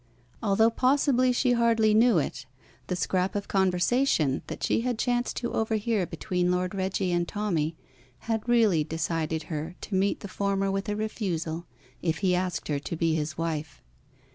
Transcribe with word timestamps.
Although 0.41 0.71
possibly 0.71 1.31
she 1.31 1.51
hardly 1.51 1.93
knew 1.93 2.17
it, 2.17 2.47
the 2.87 2.95
scrap 2.95 3.35
of 3.35 3.47
conversation 3.47 4.41
that 4.47 4.63
she 4.63 4.81
had 4.81 4.97
chanced 4.97 5.37
to 5.37 5.53
overhear 5.53 6.07
between 6.07 6.49
Lord 6.51 6.73
Reggie 6.73 7.11
and 7.11 7.27
Tommy 7.27 7.75
had 8.21 8.49
really 8.49 8.83
decided 8.83 9.43
her 9.43 9.75
to 9.81 9.93
meet 9.93 10.21
the 10.21 10.27
former 10.27 10.71
with 10.71 10.89
a 10.89 10.95
refusal 10.95 11.67
if 12.01 12.17
he 12.25 12.33
asked 12.33 12.67
her 12.67 12.79
to 12.79 12.95
be 12.95 13.13
his 13.13 13.37
wife. 13.37 13.83